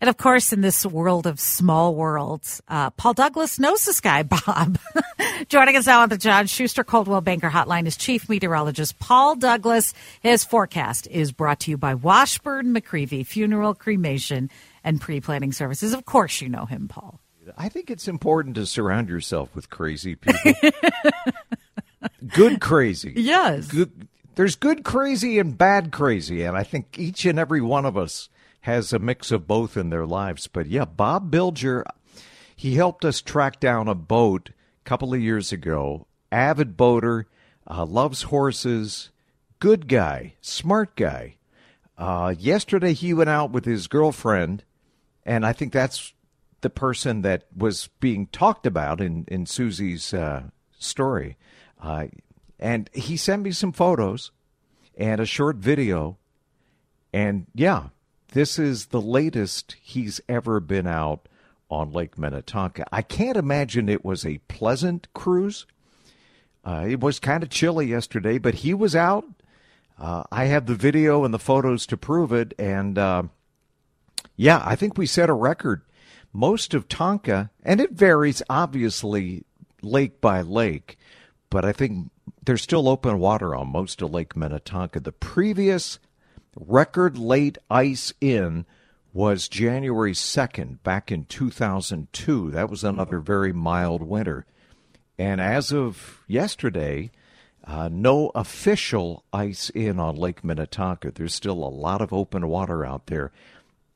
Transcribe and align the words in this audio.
And 0.00 0.08
of 0.08 0.16
course, 0.16 0.52
in 0.52 0.60
this 0.60 0.86
world 0.86 1.26
of 1.26 1.40
small 1.40 1.94
worlds, 1.94 2.62
uh, 2.68 2.90
Paul 2.90 3.14
Douglas 3.14 3.58
knows 3.58 3.84
this 3.84 4.00
guy, 4.00 4.22
Bob. 4.46 4.78
Joining 5.48 5.76
us 5.76 5.86
now 5.86 6.02
on 6.02 6.08
the 6.08 6.18
John 6.18 6.46
Schuster 6.46 6.84
Coldwell 6.84 7.20
Banker 7.20 7.48
Hotline 7.50 7.86
is 7.86 7.96
Chief 7.96 8.28
Meteorologist 8.28 8.98
Paul 8.98 9.36
Douglas. 9.36 9.94
His 10.20 10.44
forecast 10.44 11.08
is 11.08 11.32
brought 11.32 11.60
to 11.60 11.70
you 11.70 11.76
by 11.76 11.94
Washburn 11.94 12.74
McReavy 12.74 13.26
Funeral, 13.26 13.74
Cremation, 13.74 14.50
and 14.84 15.00
Pre-Planning 15.00 15.52
Services. 15.52 15.92
Of 15.92 16.04
course, 16.04 16.40
you 16.40 16.48
know 16.48 16.64
him, 16.64 16.88
Paul. 16.88 17.20
I 17.56 17.68
think 17.68 17.90
it's 17.90 18.08
important 18.08 18.56
to 18.56 18.66
surround 18.66 19.08
yourself 19.08 19.54
with 19.54 19.70
crazy 19.70 20.16
people. 20.16 20.70
good 22.26 22.60
crazy. 22.60 23.14
Yes. 23.16 23.68
Good, 23.68 24.07
there's 24.38 24.54
good 24.54 24.84
crazy 24.84 25.40
and 25.40 25.58
bad 25.58 25.90
crazy, 25.90 26.44
and 26.44 26.56
I 26.56 26.62
think 26.62 26.96
each 26.96 27.24
and 27.24 27.40
every 27.40 27.60
one 27.60 27.84
of 27.84 27.96
us 27.96 28.28
has 28.60 28.92
a 28.92 29.00
mix 29.00 29.32
of 29.32 29.48
both 29.48 29.76
in 29.76 29.90
their 29.90 30.06
lives. 30.06 30.46
But 30.46 30.68
yeah, 30.68 30.84
Bob 30.84 31.28
Bilger, 31.28 31.82
he 32.54 32.76
helped 32.76 33.04
us 33.04 33.20
track 33.20 33.58
down 33.58 33.88
a 33.88 33.96
boat 33.96 34.50
a 34.50 34.88
couple 34.88 35.12
of 35.12 35.20
years 35.20 35.50
ago. 35.50 36.06
Avid 36.30 36.76
boater, 36.76 37.26
uh, 37.68 37.84
loves 37.84 38.22
horses, 38.22 39.10
good 39.58 39.88
guy, 39.88 40.34
smart 40.40 40.94
guy. 40.94 41.34
Uh, 41.96 42.32
yesterday 42.38 42.92
he 42.92 43.12
went 43.12 43.30
out 43.30 43.50
with 43.50 43.64
his 43.64 43.88
girlfriend, 43.88 44.62
and 45.26 45.44
I 45.44 45.52
think 45.52 45.72
that's 45.72 46.12
the 46.60 46.70
person 46.70 47.22
that 47.22 47.46
was 47.56 47.88
being 47.98 48.28
talked 48.28 48.68
about 48.68 49.00
in 49.00 49.24
in 49.26 49.46
Susie's 49.46 50.14
uh, 50.14 50.44
story. 50.78 51.36
And 52.58 52.90
he 52.92 53.16
sent 53.16 53.42
me 53.42 53.52
some 53.52 53.72
photos 53.72 54.30
and 54.96 55.20
a 55.20 55.26
short 55.26 55.56
video, 55.56 56.18
and 57.12 57.46
yeah, 57.54 57.88
this 58.32 58.58
is 58.58 58.86
the 58.86 59.00
latest 59.00 59.76
he's 59.80 60.20
ever 60.28 60.60
been 60.60 60.86
out 60.86 61.28
on 61.70 61.92
Lake 61.92 62.18
Minnetonka. 62.18 62.84
I 62.90 63.02
can't 63.02 63.36
imagine 63.36 63.88
it 63.88 64.04
was 64.04 64.26
a 64.26 64.38
pleasant 64.48 65.06
cruise. 65.14 65.66
Uh, 66.64 66.86
it 66.88 67.00
was 67.00 67.20
kind 67.20 67.42
of 67.42 67.50
chilly 67.50 67.86
yesterday, 67.86 68.38
but 68.38 68.56
he 68.56 68.74
was 68.74 68.96
out. 68.96 69.24
Uh, 69.98 70.24
I 70.30 70.44
have 70.46 70.66
the 70.66 70.74
video 70.74 71.24
and 71.24 71.32
the 71.32 71.38
photos 71.38 71.86
to 71.86 71.96
prove 71.96 72.32
it, 72.32 72.54
and 72.58 72.98
uh, 72.98 73.22
yeah, 74.36 74.62
I 74.64 74.76
think 74.76 74.96
we 74.96 75.06
set 75.06 75.30
a 75.30 75.34
record. 75.34 75.82
Most 76.32 76.74
of 76.74 76.88
Tonka, 76.88 77.50
and 77.62 77.80
it 77.80 77.92
varies 77.92 78.42
obviously 78.50 79.44
lake 79.82 80.20
by 80.20 80.42
lake, 80.42 80.98
but 81.50 81.64
I 81.64 81.72
think 81.72 82.10
there's 82.44 82.62
still 82.62 82.88
open 82.88 83.18
water 83.18 83.54
on 83.54 83.68
most 83.68 84.02
of 84.02 84.12
Lake 84.12 84.36
Minnetonka. 84.36 85.00
The 85.00 85.12
previous 85.12 85.98
record 86.56 87.18
late 87.18 87.58
ice 87.70 88.12
in 88.20 88.66
was 89.12 89.48
January 89.48 90.12
2nd 90.12 90.82
back 90.82 91.10
in 91.10 91.24
2002. 91.24 92.50
That 92.50 92.70
was 92.70 92.84
another 92.84 93.20
very 93.20 93.52
mild 93.52 94.02
winter. 94.02 94.46
And 95.18 95.40
as 95.40 95.72
of 95.72 96.22
yesterday, 96.28 97.10
uh, 97.64 97.88
no 97.90 98.30
official 98.34 99.24
ice 99.32 99.70
in 99.70 99.98
on 99.98 100.16
Lake 100.16 100.44
Minnetonka. 100.44 101.12
There's 101.12 101.34
still 101.34 101.64
a 101.64 101.68
lot 101.68 102.00
of 102.00 102.12
open 102.12 102.48
water 102.48 102.84
out 102.84 103.06
there. 103.06 103.32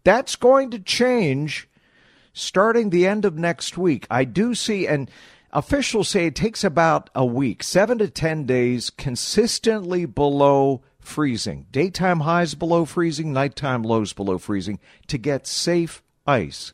That's 0.04 0.36
going 0.36 0.70
to 0.72 0.78
change 0.78 1.68
starting 2.32 2.90
the 2.90 3.06
end 3.06 3.24
of 3.24 3.36
next 3.36 3.78
week. 3.78 4.06
I 4.10 4.24
do 4.24 4.54
see, 4.54 4.86
and 4.86 5.10
officials 5.52 6.08
say 6.08 6.26
it 6.26 6.34
takes 6.34 6.64
about 6.64 7.10
a 7.14 7.24
week, 7.24 7.62
seven 7.62 7.98
to 7.98 8.08
10 8.08 8.44
days, 8.44 8.90
consistently 8.90 10.06
below 10.06 10.82
freezing. 11.00 11.66
Daytime 11.70 12.20
highs 12.20 12.54
below 12.54 12.84
freezing, 12.84 13.32
nighttime 13.32 13.82
lows 13.82 14.12
below 14.12 14.38
freezing 14.38 14.78
to 15.08 15.18
get 15.18 15.46
safe 15.46 16.02
ice. 16.26 16.72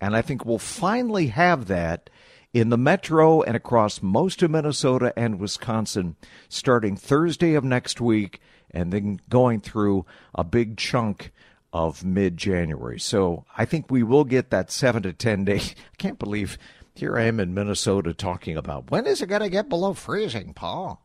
And 0.00 0.16
I 0.16 0.22
think 0.22 0.44
we'll 0.44 0.58
finally 0.58 1.28
have 1.28 1.66
that 1.66 2.10
in 2.52 2.70
the 2.70 2.78
metro 2.78 3.42
and 3.42 3.56
across 3.56 4.02
most 4.02 4.42
of 4.42 4.50
Minnesota 4.50 5.12
and 5.16 5.38
Wisconsin 5.38 6.16
starting 6.48 6.96
Thursday 6.96 7.54
of 7.54 7.64
next 7.64 8.00
week 8.00 8.40
and 8.70 8.92
then 8.92 9.20
going 9.28 9.60
through 9.60 10.06
a 10.34 10.44
big 10.44 10.76
chunk 10.76 11.32
of 11.72 12.04
mid 12.04 12.36
January. 12.36 12.98
So 12.98 13.44
I 13.56 13.64
think 13.64 13.90
we 13.90 14.02
will 14.02 14.24
get 14.24 14.50
that 14.50 14.70
seven 14.70 15.02
to 15.02 15.12
10 15.12 15.44
days. 15.44 15.74
I 15.92 15.96
can't 15.98 16.18
believe 16.18 16.56
here 16.98 17.16
I 17.16 17.24
am 17.24 17.40
in 17.40 17.54
Minnesota 17.54 18.14
talking 18.14 18.56
about 18.56 18.90
when 18.90 19.06
is 19.06 19.22
it 19.22 19.28
going 19.28 19.42
to 19.42 19.50
get 19.50 19.68
below 19.68 19.92
freezing, 19.92 20.54
Paul? 20.54 21.02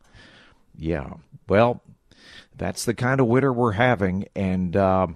Yeah. 0.76 1.14
Well, 1.48 1.82
that's 2.56 2.84
the 2.84 2.94
kind 2.94 3.20
of 3.20 3.26
winter 3.26 3.52
we're 3.52 3.72
having. 3.72 4.26
And 4.34 4.76
uh, 4.76 5.08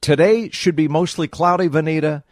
today 0.00 0.50
should 0.50 0.76
be 0.76 0.88
mostly 0.88 1.28
cloudy, 1.28 1.68
Vineeta. 1.68 2.22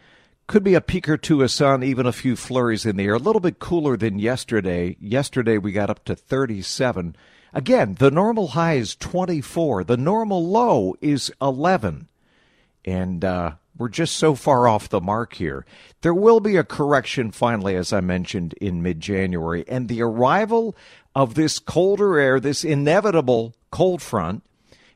Could 0.47 0.63
be 0.63 0.75
a 0.75 0.81
peek 0.81 1.09
or 1.09 1.17
two 1.17 1.41
of 1.41 1.49
sun, 1.49 1.83
even 1.83 2.05
a 2.05 2.11
few 2.11 2.35
flurries 2.35 2.85
in 2.85 2.97
the 2.97 3.05
air. 3.05 3.15
A 3.15 3.19
little 3.19 3.39
bit 3.39 3.57
cooler 3.57 3.97
than 3.97 4.19
yesterday. 4.19 4.95
Yesterday 4.99 5.57
we 5.57 5.71
got 5.71 5.89
up 5.89 6.05
to 6.05 6.15
37. 6.15 7.15
Again, 7.51 7.95
the 7.97 8.11
normal 8.11 8.49
high 8.49 8.75
is 8.75 8.95
24. 8.95 9.85
The 9.85 9.97
normal 9.97 10.45
low 10.45 10.95
is 11.01 11.31
11. 11.41 12.09
And 12.83 13.25
uh, 13.25 13.53
we're 13.77 13.89
just 13.89 14.15
so 14.15 14.35
far 14.35 14.67
off 14.67 14.89
the 14.89 15.01
mark 15.01 15.33
here. 15.33 15.65
There 16.01 16.13
will 16.13 16.39
be 16.39 16.55
a 16.55 16.63
correction 16.63 17.31
finally, 17.31 17.75
as 17.75 17.91
I 17.91 17.99
mentioned, 17.99 18.53
in 18.61 18.81
mid 18.81 18.99
January. 18.99 19.65
And 19.67 19.87
the 19.87 20.01
arrival 20.01 20.75
of 21.13 21.35
this 21.35 21.59
colder 21.59 22.19
air, 22.19 22.39
this 22.39 22.63
inevitable 22.63 23.53
cold 23.71 24.01
front, 24.01 24.43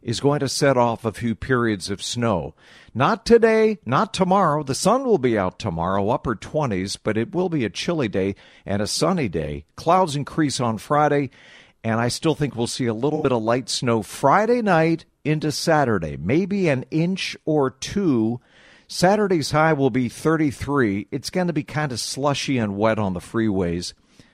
is 0.01 0.19
going 0.19 0.39
to 0.39 0.49
set 0.49 0.77
off 0.77 1.03
a 1.03 1.11
few 1.11 1.35
periods 1.35 1.89
of 1.89 2.01
snow. 2.01 2.53
Not 2.93 3.25
today, 3.25 3.79
not 3.85 4.13
tomorrow. 4.13 4.63
The 4.63 4.75
sun 4.75 5.03
will 5.03 5.17
be 5.17 5.37
out 5.37 5.59
tomorrow, 5.59 6.09
upper 6.09 6.35
20s, 6.35 6.97
but 7.01 7.17
it 7.17 7.33
will 7.33 7.49
be 7.49 7.65
a 7.65 7.69
chilly 7.69 8.07
day 8.07 8.35
and 8.65 8.81
a 8.81 8.87
sunny 8.87 9.27
day. 9.27 9.65
Clouds 9.75 10.15
increase 10.15 10.59
on 10.59 10.77
Friday, 10.77 11.29
and 11.83 11.99
I 11.99 12.07
still 12.07 12.35
think 12.35 12.55
we'll 12.55 12.67
see 12.67 12.85
a 12.85 12.93
little 12.93 13.21
bit 13.21 13.31
of 13.31 13.43
light 13.43 13.69
snow 13.69 14.01
Friday 14.01 14.61
night 14.61 15.05
into 15.23 15.51
Saturday, 15.51 16.17
maybe 16.17 16.69
an 16.69 16.85
inch 16.91 17.35
or 17.45 17.69
two. 17.69 18.39
Saturday's 18.91 19.51
high 19.51 19.73
will 19.73 19.91
be 19.91 20.09
33. 20.09 21.09
It's 21.11 21.29
going 21.29 21.45
to 21.45 21.53
be 21.53 21.63
kind 21.63 21.91
of 21.91 21.99
slushy 21.99 22.57
and 22.57 22.75
wet 22.75 22.97
on 22.97 23.13
the 23.13 23.19
freeways. 23.19 23.93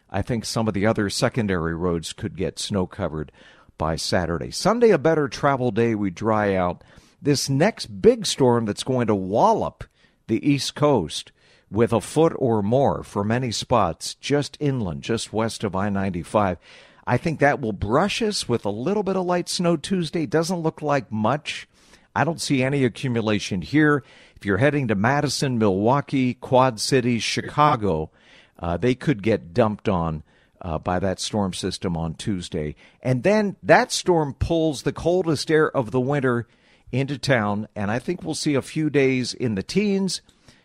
I 0.09 0.21
think 0.21 0.45
some 0.45 0.69
of 0.69 0.73
the 0.73 0.85
other 0.85 1.09
secondary 1.09 1.75
roads 1.75 2.13
could 2.13 2.37
get 2.37 2.57
snow 2.57 2.87
covered 2.87 3.33
by 3.77 3.97
Saturday. 3.97 4.51
Sunday, 4.51 4.91
a 4.91 4.97
better 4.97 5.27
travel 5.27 5.71
day. 5.71 5.93
We 5.93 6.09
dry 6.09 6.55
out. 6.55 6.85
This 7.21 7.49
next 7.49 8.01
big 8.01 8.25
storm 8.25 8.63
that's 8.63 8.85
going 8.85 9.07
to 9.07 9.13
wallop 9.13 9.83
the 10.27 10.49
East 10.49 10.73
Coast 10.73 11.33
with 11.69 11.91
a 11.91 11.99
foot 11.99 12.31
or 12.37 12.63
more 12.63 13.03
for 13.03 13.25
many 13.25 13.51
spots 13.51 14.15
just 14.15 14.55
inland, 14.61 15.01
just 15.01 15.33
west 15.33 15.65
of 15.65 15.75
I 15.75 15.89
95. 15.89 16.59
I 17.05 17.17
think 17.17 17.41
that 17.41 17.59
will 17.59 17.73
brush 17.73 18.21
us 18.21 18.47
with 18.47 18.63
a 18.63 18.69
little 18.69 19.03
bit 19.03 19.17
of 19.17 19.25
light 19.25 19.49
snow 19.49 19.75
Tuesday. 19.75 20.25
Doesn't 20.25 20.61
look 20.61 20.81
like 20.81 21.11
much. 21.11 21.67
I 22.15 22.23
don't 22.23 22.41
see 22.41 22.63
any 22.63 22.85
accumulation 22.85 23.61
here. 23.61 24.03
If 24.35 24.45
you're 24.45 24.57
heading 24.57 24.87
to 24.87 24.95
Madison, 24.95 25.57
Milwaukee, 25.57 26.33
Quad 26.33 26.79
Cities, 26.79 27.23
Chicago, 27.23 28.11
uh, 28.57 28.77
they 28.77 28.95
could 28.95 29.21
get 29.21 29.53
dumped 29.53 29.89
on 29.89 30.23
uh, 30.61 30.79
by 30.79 30.99
that 30.99 31.19
storm 31.19 31.53
system 31.53 31.97
on 31.97 32.15
Tuesday. 32.15 32.75
And 33.01 33.23
then 33.23 33.55
that 33.61 33.91
storm 33.91 34.33
pulls 34.33 34.81
the 34.83 34.93
coldest 34.93 35.51
air 35.51 35.69
of 35.69 35.91
the 35.91 35.99
winter 35.99 36.47
into 36.91 37.17
town, 37.17 37.67
and 37.75 37.91
I 37.91 37.99
think 37.99 38.23
we'll 38.23 38.35
see 38.35 38.55
a 38.55 38.61
few 38.61 38.89
days 38.89 39.33
in 39.33 39.55
the 39.55 39.63
teens, 39.63 40.21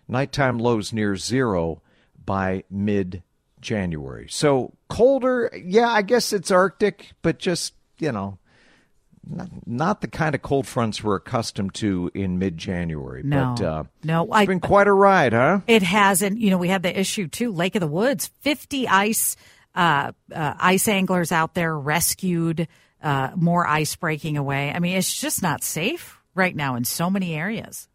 nighttime 0.07 0.59
lows 0.59 0.93
near 0.93 1.17
zero 1.17 1.83
by 2.25 2.65
mid 2.71 3.23
January. 3.61 4.29
So 4.31 4.75
colder, 4.89 5.51
yeah, 5.63 5.89
I 5.89 6.03
guess 6.03 6.33
it's 6.33 6.51
Arctic, 6.51 7.11
but 7.23 7.39
just, 7.39 7.75
you 7.99 8.13
know, 8.13 8.39
not, 9.29 9.49
not 9.67 10.01
the 10.01 10.09
kind 10.09 10.35
of 10.35 10.43
cold 10.43 10.67
fronts 10.67 11.03
we're 11.03 11.17
accustomed 11.17 11.75
to 11.75 12.11
in 12.15 12.39
mid 12.39 12.57
January. 12.57 13.23
No, 13.23 13.55
but, 13.57 13.65
uh, 13.65 13.85
no, 14.03 14.29
it's 14.33 14.47
been 14.47 14.61
quite 14.61 14.87
a 14.87 14.93
ride, 14.93 15.33
huh? 15.33 15.61
It 15.67 15.83
has, 15.83 16.23
and 16.23 16.39
you 16.39 16.51
know, 16.51 16.59
we 16.59 16.69
had 16.69 16.83
the 16.83 16.99
issue 16.99 17.29
too. 17.29 17.53
Lake 17.53 17.75
of 17.75 17.81
the 17.81 17.87
Woods, 17.87 18.31
fifty 18.41 18.89
ice 18.89 19.37
uh, 19.75 20.13
uh, 20.35 20.55
ice 20.59 20.89
anglers 20.89 21.33
out 21.33 21.55
there 21.55 21.77
rescued, 21.77 22.69
uh, 23.03 23.31
more 23.37 23.67
ice 23.67 23.95
breaking 23.97 24.37
away. 24.37 24.73
I 24.73 24.79
mean, 24.79 24.97
it's 24.97 25.15
just 25.15 25.43
not 25.43 25.63
safe 25.63 26.21
right 26.35 26.55
now 26.55 26.77
in 26.77 26.85
so 26.85 27.11
many 27.11 27.35
areas. 27.35 27.89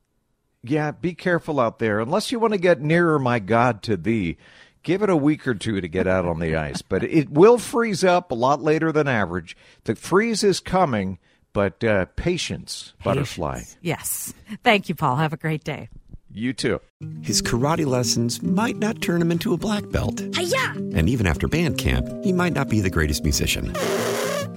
Yeah, 0.63 0.91
be 0.91 1.13
careful 1.13 1.59
out 1.59 1.79
there. 1.79 1.99
Unless 1.99 2.31
you 2.31 2.39
want 2.39 2.53
to 2.53 2.59
get 2.59 2.81
nearer 2.81 3.19
my 3.19 3.39
God 3.39 3.83
to 3.83 3.97
thee, 3.97 4.37
give 4.85 5.01
it 5.01 5.09
a 5.09 5.17
week 5.17 5.45
or 5.45 5.53
two 5.53 5.81
to 5.81 5.87
get 5.89 6.07
out 6.07 6.25
on 6.25 6.39
the 6.39 6.55
ice. 6.55 6.81
But 6.81 7.03
it 7.03 7.29
will 7.29 7.57
freeze 7.57 8.05
up 8.05 8.31
a 8.31 8.35
lot 8.35 8.61
later 8.61 8.93
than 8.93 9.09
average. 9.09 9.57
The 9.83 9.95
freeze 9.95 10.43
is 10.43 10.61
coming, 10.61 11.19
but 11.51 11.83
uh, 11.83 12.05
patience, 12.15 12.93
butterfly. 13.03 13.63
Yes. 13.81 14.33
Thank 14.63 14.87
you, 14.87 14.95
Paul. 14.95 15.17
Have 15.17 15.33
a 15.33 15.37
great 15.37 15.65
day. 15.65 15.89
You 16.31 16.53
too. 16.53 16.81
His 17.21 17.41
karate 17.41 17.85
lessons 17.85 18.43
might 18.43 18.77
not 18.77 19.01
turn 19.01 19.21
him 19.21 19.31
into 19.31 19.53
a 19.53 19.57
black 19.57 19.89
belt. 19.89 20.21
Hi-ya! 20.35 20.73
And 20.93 21.07
even 21.09 21.27
after 21.27 21.47
band 21.47 21.77
camp, 21.77 22.09
he 22.25 22.33
might 22.33 22.51
not 22.51 22.67
be 22.67 22.81
the 22.81 22.89
greatest 22.89 23.23
musician. 23.23 23.71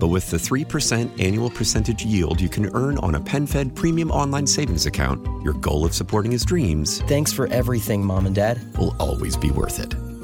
But 0.01 0.09
with 0.09 0.31
the 0.31 0.39
3% 0.39 1.21
annual 1.23 1.51
percentage 1.51 2.05
yield 2.05 2.41
you 2.41 2.49
can 2.49 2.67
earn 2.75 2.99
on 2.99 3.15
a 3.15 3.21
PenFed 3.21 3.77
premium 3.77 4.11
online 4.11 4.47
savings 4.47 4.87
account, 4.87 5.25
your 5.45 5.55
goal 5.55 5.85
of 5.85 5.95
supporting 5.95 6.33
his 6.33 6.45
dreams 6.45 7.01
Thanks 7.03 7.33
for 7.33 7.47
everything, 7.49 8.05
Mom 8.05 8.27
and 8.27 8.35
Dad. 8.35 8.61
will 8.77 8.95
always 8.99 9.37
be 9.37 9.51
worth 9.51 9.79
it. 9.79 9.95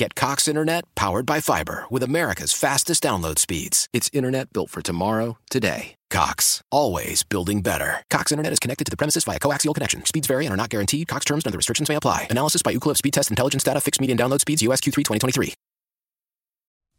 Get 0.00 0.14
Cox 0.14 0.48
Internet 0.48 0.86
powered 0.94 1.26
by 1.26 1.40
fiber 1.40 1.84
with 1.90 2.02
America's 2.02 2.54
fastest 2.54 3.02
download 3.02 3.38
speeds. 3.38 3.86
It's 3.92 4.08
internet 4.14 4.50
built 4.50 4.70
for 4.70 4.80
tomorrow, 4.80 5.36
today. 5.50 5.94
Cox, 6.08 6.62
always 6.72 7.22
building 7.22 7.60
better. 7.60 8.02
Cox 8.08 8.32
Internet 8.32 8.54
is 8.54 8.58
connected 8.58 8.84
to 8.86 8.90
the 8.90 8.96
premises 8.96 9.24
via 9.24 9.38
coaxial 9.38 9.74
connection. 9.74 10.06
Speeds 10.06 10.26
vary 10.26 10.46
and 10.46 10.54
are 10.54 10.56
not 10.56 10.70
guaranteed. 10.70 11.06
Cox 11.06 11.26
terms 11.26 11.44
and 11.44 11.50
other 11.50 11.58
restrictions 11.58 11.90
may 11.90 11.96
apply. 11.96 12.28
Analysis 12.30 12.62
by 12.62 12.72
Ookla 12.72 12.96
Speed 12.96 13.12
Test 13.12 13.28
Intelligence 13.28 13.62
Data. 13.62 13.78
Fixed 13.78 14.00
median 14.00 14.16
download 14.16 14.40
speeds. 14.40 14.62
US 14.62 14.80
Q3 14.80 15.04
2023. 15.04 15.52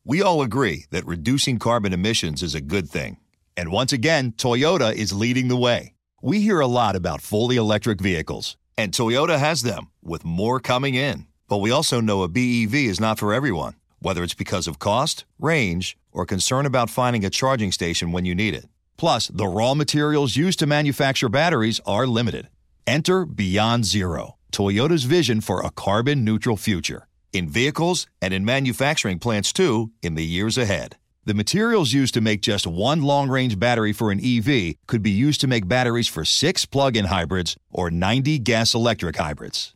We 0.05 0.21
all 0.21 0.43
agree 0.43 0.85
that 0.91 1.07
reducing 1.07 1.57
carbon 1.57 1.93
emissions 1.93 2.43
is 2.43 2.53
a 2.53 2.61
good 2.61 2.87
thing. 2.87 3.17
And 3.57 3.71
once 3.71 3.91
again, 3.91 4.33
Toyota 4.33 4.93
is 4.93 5.11
leading 5.11 5.47
the 5.47 5.57
way. 5.57 5.95
We 6.21 6.41
hear 6.41 6.59
a 6.59 6.67
lot 6.67 6.95
about 6.95 7.21
fully 7.21 7.55
electric 7.55 7.99
vehicles, 7.99 8.57
and 8.77 8.91
Toyota 8.91 9.39
has 9.39 9.63
them, 9.63 9.89
with 10.03 10.23
more 10.23 10.59
coming 10.59 10.93
in. 10.93 11.25
But 11.51 11.57
we 11.57 11.69
also 11.69 11.99
know 11.99 12.23
a 12.23 12.29
BEV 12.29 12.73
is 12.75 13.01
not 13.01 13.19
for 13.19 13.33
everyone, 13.33 13.75
whether 13.99 14.23
it's 14.23 14.33
because 14.33 14.67
of 14.67 14.79
cost, 14.79 15.25
range, 15.37 15.97
or 16.13 16.25
concern 16.25 16.65
about 16.65 16.89
finding 16.89 17.25
a 17.25 17.29
charging 17.29 17.73
station 17.73 18.13
when 18.13 18.23
you 18.23 18.33
need 18.33 18.53
it. 18.53 18.69
Plus, 18.95 19.27
the 19.27 19.47
raw 19.47 19.73
materials 19.73 20.37
used 20.37 20.59
to 20.59 20.65
manufacture 20.65 21.27
batteries 21.27 21.81
are 21.85 22.07
limited. 22.07 22.47
Enter 22.87 23.25
Beyond 23.25 23.83
Zero, 23.83 24.37
Toyota's 24.53 25.03
vision 25.03 25.41
for 25.41 25.59
a 25.59 25.71
carbon 25.71 26.23
neutral 26.23 26.55
future. 26.55 27.09
In 27.33 27.49
vehicles 27.49 28.07
and 28.21 28.33
in 28.33 28.45
manufacturing 28.45 29.19
plants 29.19 29.51
too, 29.51 29.91
in 30.01 30.15
the 30.15 30.25
years 30.25 30.57
ahead. 30.57 30.95
The 31.25 31.33
materials 31.33 31.91
used 31.91 32.13
to 32.13 32.21
make 32.21 32.41
just 32.41 32.65
one 32.65 33.01
long 33.01 33.27
range 33.27 33.59
battery 33.59 33.91
for 33.91 34.09
an 34.09 34.21
EV 34.23 34.75
could 34.87 35.03
be 35.03 35.11
used 35.11 35.41
to 35.41 35.47
make 35.47 35.67
batteries 35.67 36.07
for 36.07 36.23
six 36.23 36.65
plug 36.65 36.95
in 36.95 37.05
hybrids 37.07 37.57
or 37.69 37.91
90 37.91 38.39
gas 38.39 38.73
electric 38.73 39.17
hybrids. 39.17 39.75